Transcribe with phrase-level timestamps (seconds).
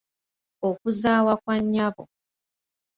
[0.69, 2.03] Okuzaawa kwa nnyabo.